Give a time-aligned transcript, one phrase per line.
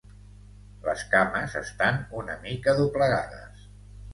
[0.87, 3.71] Les cames estan una mica doblegades.